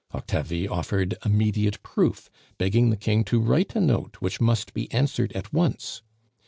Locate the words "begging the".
2.57-2.97